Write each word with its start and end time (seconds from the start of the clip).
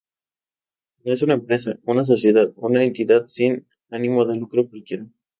No 1.05 1.13
es 1.13 1.21
una 1.21 1.35
empresa, 1.35 1.77
una 1.85 2.03
sociedad, 2.03 2.51
una 2.55 2.83
entidad 2.83 3.27
sin 3.27 3.67
ánimo 3.91 4.25
de 4.25 4.35
lucro 4.35 4.67
cualquiera. 4.67 5.05